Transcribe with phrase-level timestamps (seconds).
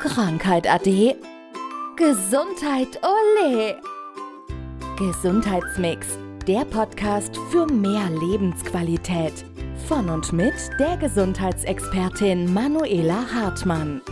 [0.00, 1.16] Krankheit ade.
[1.96, 3.76] Gesundheit ole.
[4.98, 6.06] Gesundheitsmix,
[6.46, 9.32] der Podcast für mehr Lebensqualität.
[9.88, 14.02] Von und mit der Gesundheitsexpertin Manuela Hartmann.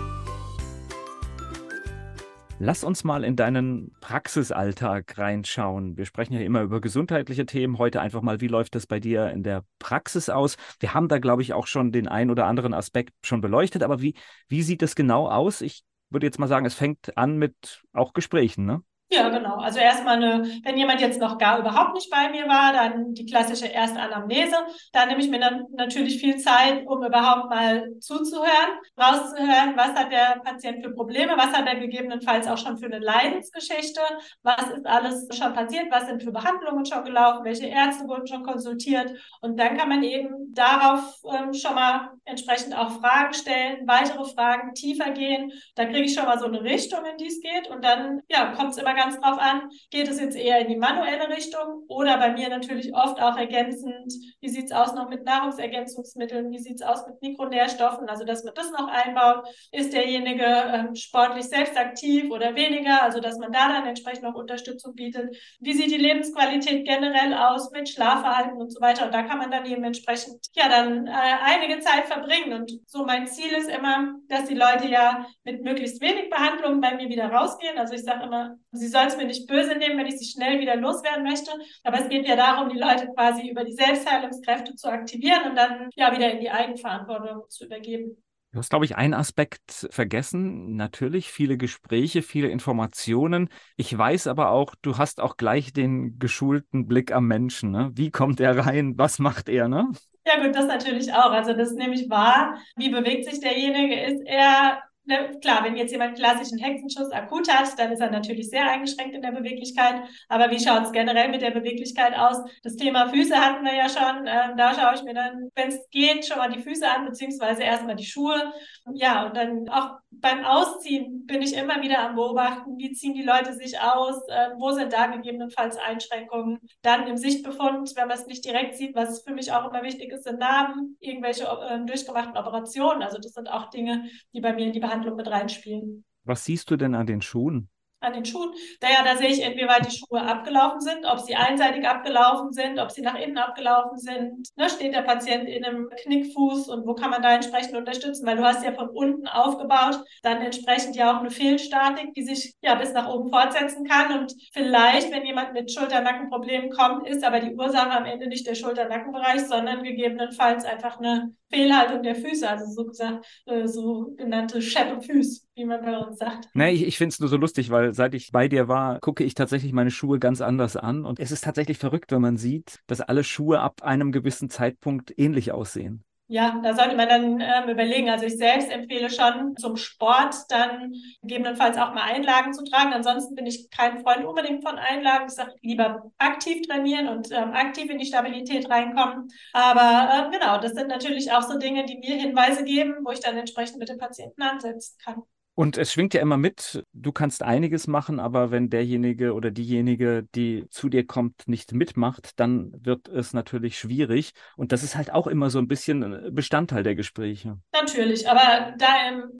[2.61, 5.97] Lass uns mal in deinen Praxisalltag reinschauen.
[5.97, 7.79] Wir sprechen ja immer über gesundheitliche Themen.
[7.79, 10.57] Heute einfach mal, wie läuft das bei dir in der Praxis aus?
[10.79, 14.01] Wir haben da, glaube ich, auch schon den ein oder anderen Aspekt schon beleuchtet, aber
[14.01, 14.15] wie,
[14.49, 15.61] wie sieht das genau aus?
[15.63, 18.83] Ich würde jetzt mal sagen, es fängt an mit auch Gesprächen, ne?
[19.15, 19.59] Ja, genau.
[19.59, 23.27] Also erstmal eine, wenn jemand jetzt noch gar überhaupt nicht bei mir war, dann die
[23.27, 24.57] klassische Erstanamnese.
[24.93, 30.11] Da nehme ich mir dann natürlich viel Zeit, um überhaupt mal zuzuhören, rauszuhören, was hat
[30.11, 34.01] der Patient für Probleme, was hat er gegebenenfalls auch schon für eine Leidensgeschichte,
[34.43, 38.43] was ist alles schon passiert, was sind für Behandlungen schon gelaufen, welche Ärzte wurden schon
[38.43, 39.13] konsultiert.
[39.41, 44.75] Und dann kann man eben darauf ähm, schon mal entsprechend auch Fragen stellen, weitere Fragen
[44.75, 45.53] tiefer gehen.
[45.77, 47.69] Da kriege ich schon mal so eine Richtung, in die es geht.
[47.71, 50.77] Und dann ja, kommt es immer ganz drauf an, geht es jetzt eher in die
[50.77, 55.25] manuelle Richtung oder bei mir natürlich oft auch ergänzend, wie sieht es aus noch mit
[55.25, 59.47] Nahrungsergänzungsmitteln, wie sieht es aus mit Mikronährstoffen, also dass man das noch einbaut.
[59.73, 64.35] Ist derjenige ähm, sportlich selbst aktiv oder weniger, also dass man da dann entsprechend noch
[64.35, 65.37] Unterstützung bietet.
[65.61, 69.07] Wie sieht die Lebensqualität generell aus mit Schlafverhalten und so weiter.
[69.07, 72.53] Und da kann man dann eben entsprechend ja dann äh, einige Zeit verbringen.
[72.53, 76.95] Und so mein Ziel ist immer, dass die Leute ja mit möglichst wenig Behandlung bei
[76.95, 77.79] mir wieder rausgehen.
[77.79, 80.61] Also ich sage immer, Sie sollen es mir nicht böse nehmen, wenn ich sie schnell
[80.61, 81.51] wieder loswerden möchte.
[81.85, 85.89] Aber es geht ja darum, die Leute quasi über die Selbstheilungskräfte zu aktivieren und dann
[85.95, 88.23] ja wieder in die Eigenverantwortung zu übergeben.
[88.53, 90.77] Du hast, glaube ich, einen Aspekt vergessen.
[90.77, 93.49] Natürlich viele Gespräche, viele Informationen.
[93.77, 97.71] Ich weiß aber auch, du hast auch gleich den geschulten Blick am Menschen.
[97.71, 97.91] Ne?
[97.95, 98.99] Wie kommt er rein?
[98.99, 99.69] Was macht er?
[99.69, 99.91] Ne?
[100.27, 101.33] Ja gut, das natürlich auch.
[101.33, 102.59] Also das nehme ich wahr.
[102.77, 104.01] Wie bewegt sich derjenige?
[104.01, 108.49] Ist er Ne, klar, wenn jetzt jemand klassischen Hexenschuss akut hat, dann ist er natürlich
[108.49, 110.03] sehr eingeschränkt in der Beweglichkeit.
[110.29, 112.39] Aber wie schaut es generell mit der Beweglichkeit aus?
[112.63, 114.27] Das Thema Füße hatten wir ja schon.
[114.27, 117.63] Ähm, da schaue ich mir dann, wenn es geht, schon mal die Füße an, beziehungsweise
[117.63, 118.55] erstmal die Schuhe.
[118.95, 123.23] Ja, und dann auch beim Ausziehen bin ich immer wieder am Beobachten, wie ziehen die
[123.23, 126.59] Leute sich aus, äh, wo sind da gegebenenfalls Einschränkungen.
[126.83, 130.13] Dann im Sichtbefund, wenn man es nicht direkt sieht, was für mich auch immer wichtig
[130.13, 133.03] ist, sind Narben, irgendwelche äh, durchgemachten Operationen.
[133.03, 136.05] Also das sind auch Dinge, die bei mir in die Behandlung Behandlung mit reinspielen.
[136.25, 137.69] Was siehst du denn an den Schuhen?
[138.05, 138.53] An den Schuhen.
[138.83, 142.91] Naja, da sehe ich, inwieweit die Schuhe abgelaufen sind, ob sie einseitig abgelaufen sind, ob
[142.91, 144.49] sie nach innen abgelaufen sind.
[144.57, 148.27] Ne, steht der Patient in einem Knickfuß und wo kann man da entsprechend unterstützen?
[148.27, 152.55] Weil du hast ja von unten aufgebaut, dann entsprechend ja auch eine Fehlstatik, die sich
[152.63, 154.19] ja bis nach oben fortsetzen kann.
[154.19, 158.55] Und vielleicht, wenn jemand mit Schulter-Nackenproblemen kommt, ist aber die Ursache am Ende nicht der
[158.55, 165.43] Schulter-Nackenbereich, sondern gegebenenfalls einfach eine Fehlhaltung der Füße, also so gesagt, äh, sogenannte Scheppe Füße,
[165.55, 166.49] wie man bei uns sagt.
[166.55, 169.25] Nee, ich, ich finde es nur so lustig, weil seit ich bei dir war, gucke
[169.25, 171.05] ich tatsächlich meine Schuhe ganz anders an.
[171.05, 175.15] Und es ist tatsächlich verrückt, wenn man sieht, dass alle Schuhe ab einem gewissen Zeitpunkt
[175.17, 176.05] ähnlich aussehen.
[176.27, 178.09] Ja, da sollte man dann ähm, überlegen.
[178.09, 182.95] Also ich selbst empfehle schon zum Sport dann gegebenenfalls auch mal Einlagen zu tragen.
[182.95, 185.27] Ansonsten bin ich kein Freund unbedingt von Einlagen.
[185.29, 189.29] Ich sage lieber aktiv trainieren und ähm, aktiv in die Stabilität reinkommen.
[189.53, 193.21] Aber ähm, genau, das sind natürlich auch so Dinge, die mir Hinweise geben, wo ich
[193.21, 195.23] dann entsprechend mit dem Patienten ansetzen kann.
[195.57, 200.27] Und es schwingt ja immer mit, du kannst einiges machen, aber wenn derjenige oder diejenige,
[200.35, 204.33] die zu dir kommt, nicht mitmacht, dann wird es natürlich schwierig.
[204.57, 207.59] Und das ist halt auch immer so ein bisschen Bestandteil der Gespräche.
[207.73, 208.87] Natürlich, aber da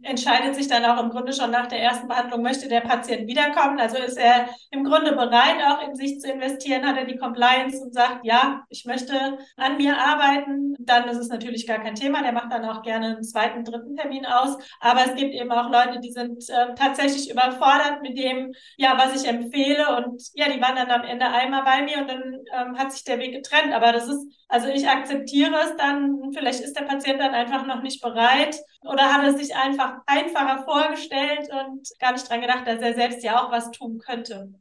[0.03, 3.81] entscheidet sich dann auch im Grunde schon nach der ersten Behandlung, möchte der Patient wiederkommen?
[3.81, 6.87] Also ist er im Grunde bereit, auch in sich zu investieren?
[6.87, 10.77] Hat er die Compliance und sagt, ja, ich möchte an mir arbeiten?
[10.79, 12.23] Dann ist es natürlich gar kein Thema.
[12.23, 14.57] Der macht dann auch gerne einen zweiten, dritten Termin aus.
[14.79, 19.21] Aber es gibt eben auch Leute, die sind äh, tatsächlich überfordert mit dem, ja, was
[19.21, 19.97] ich empfehle.
[19.97, 23.05] Und ja, die waren dann am Ende einmal bei mir und dann ähm, hat sich
[23.05, 23.73] der Weg getrennt.
[23.73, 27.83] Aber das ist, also ich akzeptiere es dann, vielleicht ist der Patient dann einfach noch
[27.83, 32.81] nicht bereit oder hat es sich einfach einfacher vorgestellt und gar nicht dran gedacht, dass
[32.81, 34.53] er selbst ja auch was tun könnte.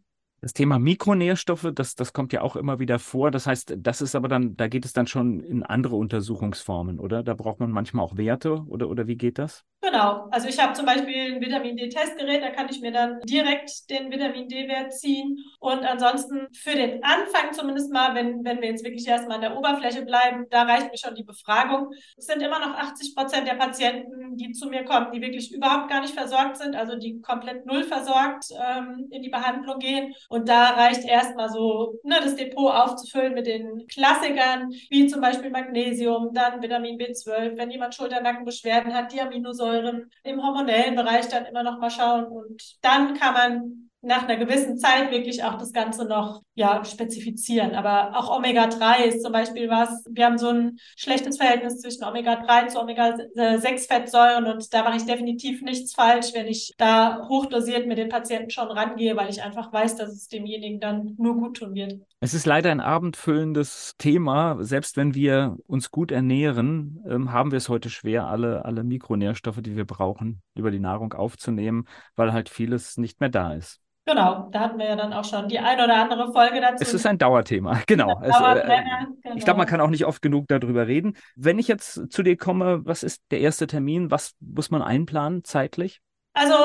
[0.43, 3.31] Das Thema Mikronährstoffe, das, das kommt ja auch immer wieder vor.
[3.31, 7.23] Das heißt, das ist aber dann, da geht es dann schon in andere Untersuchungsformen, oder?
[7.23, 9.63] Da braucht man manchmal auch Werte oder, oder wie geht das?
[9.79, 10.27] Genau.
[10.31, 14.11] Also ich habe zum Beispiel ein Vitamin D-Testgerät, da kann ich mir dann direkt den
[14.11, 15.37] Vitamin D-Wert ziehen.
[15.59, 19.57] Und ansonsten für den Anfang zumindest mal, wenn, wenn wir jetzt wirklich erstmal an der
[19.57, 21.89] Oberfläche bleiben, da reicht mir schon die Befragung.
[22.17, 25.89] Es sind immer noch 80 Prozent der Patienten, die zu mir kommen, die wirklich überhaupt
[25.89, 30.13] gar nicht versorgt sind, also die komplett null versorgt ähm, in die Behandlung gehen.
[30.33, 35.51] Und da reicht erstmal so, ne, das Depot aufzufüllen mit den Klassikern, wie zum Beispiel
[35.51, 41.61] Magnesium, dann Vitamin B12, wenn jemand Schulternackenbeschwerden hat, die Aminosäuren im hormonellen Bereich dann immer
[41.61, 42.25] noch mal schauen.
[42.25, 47.73] Und dann kann man nach einer gewissen Zeit wirklich auch das Ganze noch ja, spezifizieren.
[47.73, 52.67] Aber auch Omega-3 ist zum Beispiel was, wir haben so ein schlechtes Verhältnis zwischen Omega-3
[52.67, 58.09] zu Omega-6-Fettsäuren und da mache ich definitiv nichts falsch, wenn ich da hochdosiert mit den
[58.09, 62.01] Patienten schon rangehe, weil ich einfach weiß, dass es demjenigen dann nur gut tun wird.
[62.19, 64.57] Es ist leider ein abendfüllendes Thema.
[64.59, 69.61] Selbst wenn wir uns gut ernähren, ähm, haben wir es heute schwer, alle, alle Mikronährstoffe,
[69.61, 71.85] die wir brauchen, über die Nahrung aufzunehmen,
[72.15, 73.79] weil halt vieles nicht mehr da ist.
[74.05, 76.83] Genau, da hatten wir ja dann auch schon die ein oder andere Folge dazu.
[76.83, 78.21] Es ist ein Dauerthema, genau.
[78.21, 78.81] Es, äh,
[79.23, 79.35] genau.
[79.35, 81.15] Ich glaube, man kann auch nicht oft genug darüber reden.
[81.35, 84.11] Wenn ich jetzt zu dir komme, was ist der erste Termin?
[84.11, 86.01] Was muss man einplanen zeitlich?
[86.33, 86.55] Also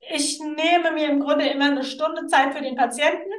[0.00, 3.30] ich nehme mir im Grunde immer eine Stunde Zeit für den Patienten.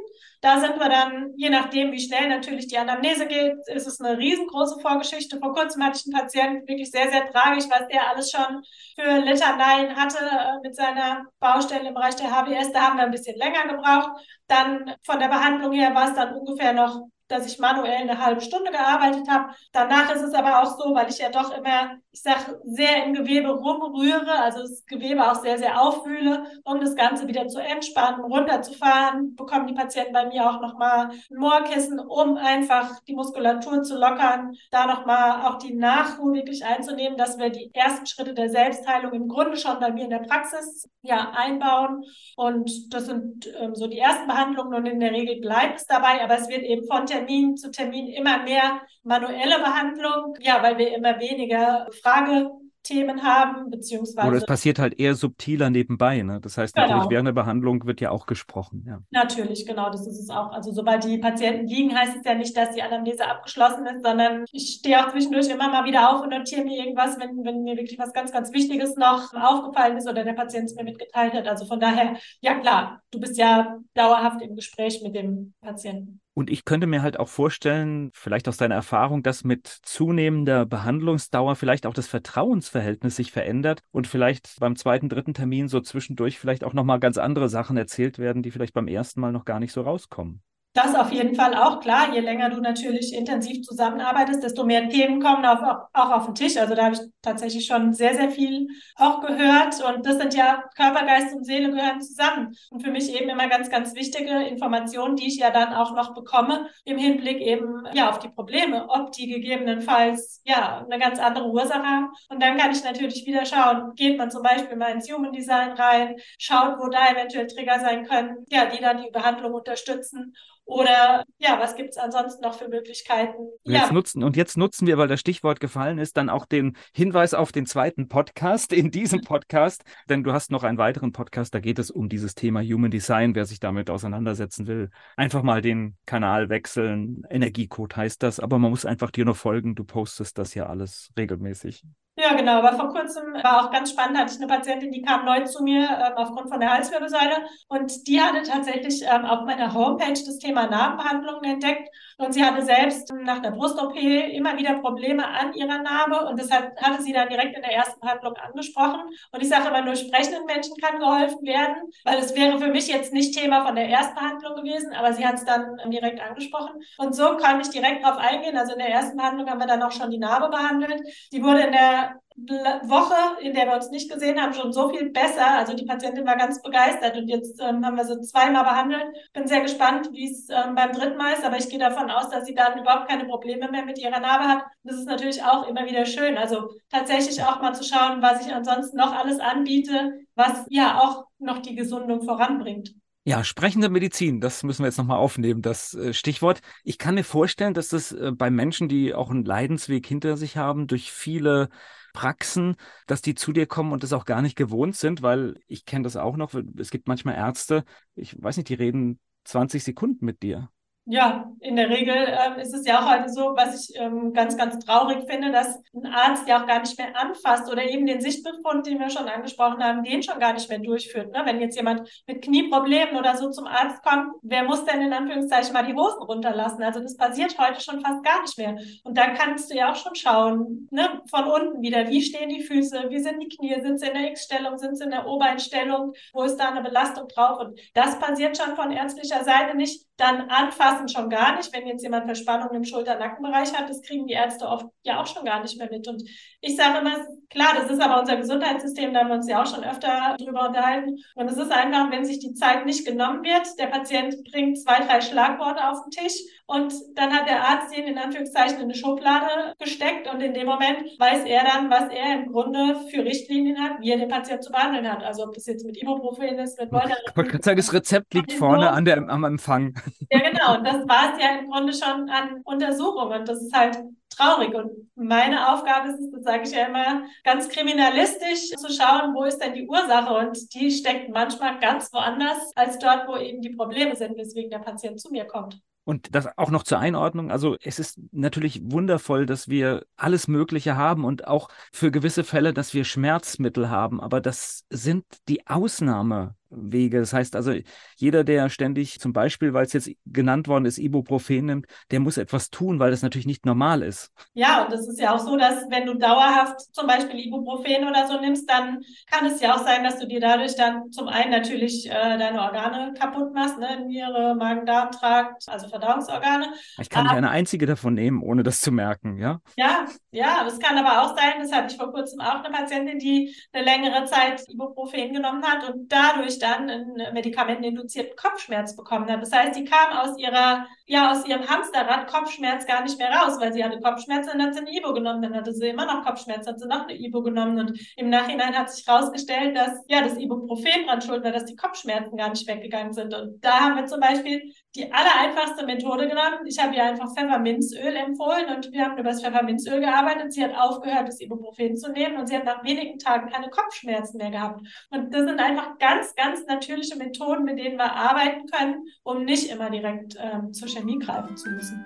[0.41, 4.17] Da sind wir dann, je nachdem, wie schnell natürlich die Anamnese geht, ist es eine
[4.17, 5.37] riesengroße Vorgeschichte.
[5.39, 8.63] Vor kurzem hatte ich einen Patienten, wirklich sehr, sehr tragisch, was er alles schon
[8.95, 12.71] für Litaneien hatte äh, mit seiner Baustelle im Bereich der HBS.
[12.71, 14.11] Da haben wir ein bisschen länger gebraucht.
[14.47, 18.41] Dann von der Behandlung her war es dann ungefähr noch dass ich manuell eine halbe
[18.41, 19.53] Stunde gearbeitet habe.
[19.71, 23.13] Danach ist es aber auch so, weil ich ja doch immer, ich sage, sehr im
[23.13, 28.21] Gewebe rumrühre, also das Gewebe auch sehr, sehr aufwühle, um das Ganze wieder zu entspannen,
[28.21, 33.97] runterzufahren, bekommen die Patienten bei mir auch nochmal ein Moorkissen, um einfach die Muskulatur zu
[33.97, 39.13] lockern, da nochmal auch die Nachruhe wirklich einzunehmen, dass wir die ersten Schritte der Selbstheilung
[39.13, 42.03] im Grunde schon bei mir in der Praxis ja einbauen.
[42.35, 46.23] Und das sind ähm, so die ersten Behandlungen und in der Regel bleibt es dabei,
[46.23, 50.77] aber es wird eben von der Termin zu Termin immer mehr manuelle Behandlung, ja, weil
[50.77, 52.49] wir immer weniger Frage
[52.83, 54.27] Themen haben, beziehungsweise.
[54.27, 56.39] Oder es passiert halt eher subtiler nebenbei, ne?
[56.41, 57.09] Das heißt, natürlich genau.
[57.11, 58.99] während der Behandlung wird ja auch gesprochen, ja.
[59.11, 60.51] Natürlich, genau, das ist es auch.
[60.51, 64.45] Also sobald die Patienten liegen, heißt es ja nicht, dass die Anamnese abgeschlossen ist, sondern
[64.51, 67.75] ich stehe auch zwischendurch immer mal wieder auf und notiere mir irgendwas, wenn, wenn mir
[67.75, 71.47] wirklich was ganz, ganz Wichtiges noch aufgefallen ist oder der Patient es mir mitgeteilt hat.
[71.47, 76.21] Also von daher, ja klar, du bist ja dauerhaft im Gespräch mit dem Patienten.
[76.39, 81.57] Und ich könnte mir halt auch vorstellen, vielleicht aus deiner Erfahrung, dass mit zunehmender Behandlungsdauer
[81.57, 86.63] vielleicht auch das Vertrauensverhältnis sich verändert und vielleicht beim zweiten, dritten Termin so zwischendurch vielleicht
[86.63, 89.73] auch nochmal ganz andere Sachen erzählt werden, die vielleicht beim ersten Mal noch gar nicht
[89.73, 90.41] so rauskommen.
[90.73, 92.13] Das auf jeden Fall auch klar.
[92.13, 95.59] Je länger du natürlich intensiv zusammenarbeitest, desto mehr Themen kommen auf,
[95.93, 96.57] auch auf den Tisch.
[96.57, 99.83] Also da habe ich tatsächlich schon sehr, sehr viel auch gehört.
[99.83, 102.55] Und das sind ja Körper, Geist und Seele gehören zusammen.
[102.69, 106.13] Und für mich eben immer ganz, ganz wichtige Informationen, die ich ja dann auch noch
[106.13, 111.49] bekomme im Hinblick eben ja auf die Probleme, ob die gegebenenfalls ja eine ganz andere
[111.49, 112.09] Ursache haben.
[112.29, 115.71] Und dann kann ich natürlich wieder schauen, geht man zum Beispiel mal ins Human Design
[115.71, 120.35] rein, schaut, wo da eventuell Trigger sein können, ja, die dann die Behandlung unterstützen.
[120.69, 123.37] Oder ja, was gibt es ansonsten noch für Möglichkeiten?
[123.63, 123.79] Und ja.
[123.79, 127.33] Jetzt nutzen, und jetzt nutzen wir, weil das Stichwort gefallen ist, dann auch den Hinweis
[127.33, 129.83] auf den zweiten Podcast in diesem Podcast.
[130.09, 133.33] Denn du hast noch einen weiteren Podcast, da geht es um dieses Thema Human Design,
[133.33, 134.91] wer sich damit auseinandersetzen will.
[135.17, 137.23] Einfach mal den Kanal wechseln.
[137.31, 139.73] Energiecode heißt das, aber man muss einfach dir nur folgen.
[139.73, 141.83] Du postest das ja alles regelmäßig.
[142.21, 142.57] Ja, genau.
[142.59, 145.63] Aber vor kurzem war auch ganz spannend, hatte ich eine Patientin, die kam neu zu
[145.63, 150.37] mir ähm, aufgrund von der Halswirbelsäule und die hatte tatsächlich ähm, auf meiner Homepage das
[150.37, 151.87] Thema Narbenbehandlungen entdeckt
[152.17, 156.75] und sie hatte selbst nach der Brust-OP immer wieder Probleme an ihrer Narbe und deshalb
[156.81, 158.99] hatte sie dann direkt in der ersten Behandlung angesprochen.
[159.31, 162.87] Und ich sage immer, nur sprechenden Menschen kann geholfen werden, weil es wäre für mich
[162.89, 166.81] jetzt nicht Thema von der Erstbehandlung gewesen, aber sie hat es dann direkt angesprochen.
[166.97, 168.57] Und so kann ich direkt darauf eingehen.
[168.57, 171.01] Also in der ersten Behandlung haben wir dann auch schon die Narbe behandelt.
[171.31, 175.09] Die wurde in der Woche, in der wir uns nicht gesehen haben, schon so viel
[175.09, 175.57] besser.
[175.57, 179.07] Also die Patientin war ganz begeistert und jetzt ähm, haben wir sie zweimal behandelt.
[179.33, 182.29] Bin sehr gespannt, wie es ähm, beim dritten Mal ist, aber ich gehe davon aus,
[182.29, 184.63] dass sie dann überhaupt keine Probleme mehr mit ihrer Narbe hat.
[184.83, 186.37] Das ist natürlich auch immer wieder schön.
[186.37, 191.25] Also tatsächlich auch mal zu schauen, was ich ansonsten noch alles anbiete, was ja auch
[191.39, 192.93] noch die Gesundung voranbringt.
[193.29, 196.61] Ja, sprechende Medizin, das müssen wir jetzt nochmal aufnehmen, das äh, Stichwort.
[196.83, 200.57] Ich kann mir vorstellen, dass das äh, bei Menschen, die auch einen Leidensweg hinter sich
[200.57, 201.69] haben, durch viele
[202.11, 205.85] Praxen, dass die zu dir kommen und das auch gar nicht gewohnt sind, weil ich
[205.85, 206.55] kenne das auch noch.
[206.75, 210.71] Es gibt manchmal Ärzte, ich weiß nicht, die reden 20 Sekunden mit dir.
[211.11, 214.55] Ja, in der Regel ähm, ist es ja auch heute so, was ich ähm, ganz,
[214.55, 218.21] ganz traurig finde, dass ein Arzt ja auch gar nicht mehr anfasst oder eben den
[218.21, 221.31] Sichtbefund, den wir schon angesprochen haben, den schon gar nicht mehr durchführt.
[221.31, 221.41] Ne?
[221.45, 225.73] Wenn jetzt jemand mit Knieproblemen oder so zum Arzt kommt, wer muss denn in Anführungszeichen
[225.73, 226.83] mal die Hosen runterlassen?
[226.83, 228.77] Also das passiert heute schon fast gar nicht mehr.
[229.03, 231.23] Und da kannst du ja auch schon schauen, ne?
[231.27, 234.29] von unten wieder, wie stehen die Füße, wie sind die Knie, sind sie in der
[234.29, 237.59] X-Stellung, sind sie in der Obereinstellung, wo ist da eine Belastung drauf?
[237.59, 240.05] Und das passiert schon von ärztlicher Seite nicht.
[240.17, 241.73] Dann anfassen schon gar nicht.
[241.73, 245.45] Wenn jetzt jemand Verspannung im Schulter-Nackenbereich hat, das kriegen die Ärzte oft ja auch schon
[245.45, 246.07] gar nicht mehr mit.
[246.07, 246.23] Und
[246.61, 247.15] ich sage immer,
[247.49, 250.67] klar, das ist aber unser Gesundheitssystem, da haben wir uns ja auch schon öfter drüber
[250.67, 251.17] unterhalten.
[251.35, 254.99] Und es ist einfach, wenn sich die Zeit nicht genommen wird, der Patient bringt zwei,
[255.05, 258.93] drei Schlagworte auf den Tisch und dann hat der Arzt ihn in Anführungszeichen in eine
[258.93, 263.79] Schublade gesteckt und in dem Moment weiß er dann, was er im Grunde für Richtlinien
[263.79, 265.23] hat, wie er den Patienten zu behandeln hat.
[265.23, 267.15] Also ob das jetzt mit Ibuprofen ist, mit Voltaren.
[267.27, 269.95] Ich wollte gerade sagen, das Rezept liegt vorne an der, am Empfang.
[270.29, 270.78] Ja, genau.
[270.79, 273.45] Und das war es ja im Grunde schon an Untersuchungen.
[273.45, 274.73] Das ist halt traurig.
[274.73, 279.43] Und meine Aufgabe ist es, das sage ich ja immer, ganz kriminalistisch zu schauen, wo
[279.43, 280.33] ist denn die Ursache?
[280.33, 284.79] Und die steckt manchmal ganz woanders als dort, wo eben die Probleme sind, weswegen der
[284.79, 285.79] Patient zu mir kommt.
[286.05, 287.51] Und das auch noch zur Einordnung.
[287.51, 292.73] Also es ist natürlich wundervoll, dass wir alles Mögliche haben und auch für gewisse Fälle,
[292.73, 294.19] dass wir Schmerzmittel haben.
[294.19, 296.55] Aber das sind die Ausnahme.
[296.69, 297.19] Wege.
[297.19, 297.73] Das heißt also,
[298.17, 302.37] jeder, der ständig zum Beispiel, weil es jetzt genannt worden ist, Ibuprofen nimmt, der muss
[302.37, 304.31] etwas tun, weil das natürlich nicht normal ist.
[304.53, 308.27] Ja, und es ist ja auch so, dass wenn du dauerhaft zum Beispiel Ibuprofen oder
[308.27, 308.99] so nimmst, dann
[309.29, 312.61] kann es ja auch sein, dass du dir dadurch dann zum einen natürlich äh, deine
[312.61, 314.05] Organe kaputt machst, ne?
[314.05, 316.67] Niere, Magen-Darm-Trakt, also Verdauungsorgane.
[316.99, 319.59] Ich kann nicht eine einzige davon nehmen, ohne das zu merken, ja?
[319.77, 323.19] Ja, ja, es kann aber auch sein, das hatte ich vor kurzem auch eine Patientin,
[323.19, 329.41] die eine längere Zeit Ibuprofen genommen hat und dadurch dann einen medikamenteninduzierten Kopfschmerz bekommen hat.
[329.41, 333.59] Das heißt, die kam aus ihrer, ja, aus ihrem Hamsterrad Kopfschmerz gar nicht mehr raus,
[333.59, 335.41] weil sie hatte Kopfschmerzen dann hat sie eine Ibo genommen.
[335.41, 337.79] Dann hatte sie immer noch Kopfschmerzen, hat sie noch eine Ibo genommen.
[337.79, 341.75] Und im Nachhinein hat sich herausgestellt, dass, ja, das Ibuprofen dran schuld war, dass die
[341.75, 343.33] Kopfschmerzen gar nicht weggegangen sind.
[343.33, 346.65] Und da haben wir zum Beispiel die allereinfachste Methode genommen.
[346.65, 350.53] Ich habe ihr einfach Pfefferminzöl empfohlen und wir haben über das Pfefferminzöl gearbeitet.
[350.53, 354.37] Sie hat aufgehört, das Ibuprofen zu nehmen und sie hat nach wenigen Tagen keine Kopfschmerzen
[354.37, 354.81] mehr gehabt.
[355.09, 359.71] Und das sind einfach ganz, ganz natürliche Methoden, mit denen wir arbeiten können, um nicht
[359.71, 362.05] immer direkt ähm, zur Chemie greifen zu müssen.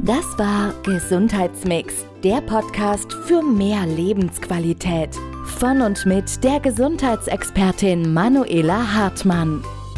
[0.00, 5.10] Das war Gesundheitsmix, der Podcast für mehr Lebensqualität.
[5.58, 9.62] Von und mit der Gesundheitsexpertin Manuela Hartmann.